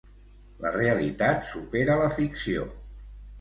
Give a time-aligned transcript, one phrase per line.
[0.63, 2.67] La realitat supera la ficció.